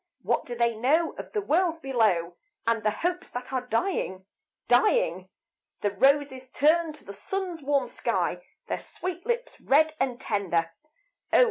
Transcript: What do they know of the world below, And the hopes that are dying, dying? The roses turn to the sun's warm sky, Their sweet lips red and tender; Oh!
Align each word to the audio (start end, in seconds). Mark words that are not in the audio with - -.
What 0.23 0.47
do 0.47 0.55
they 0.55 0.73
know 0.75 1.11
of 1.19 1.31
the 1.31 1.43
world 1.43 1.79
below, 1.83 2.35
And 2.65 2.81
the 2.81 2.89
hopes 3.05 3.29
that 3.29 3.53
are 3.53 3.61
dying, 3.61 4.25
dying? 4.67 5.29
The 5.81 5.91
roses 5.91 6.49
turn 6.49 6.91
to 6.93 7.05
the 7.05 7.13
sun's 7.13 7.61
warm 7.61 7.87
sky, 7.87 8.41
Their 8.65 8.79
sweet 8.79 9.27
lips 9.27 9.61
red 9.61 9.93
and 9.99 10.19
tender; 10.19 10.71
Oh! 11.31 11.39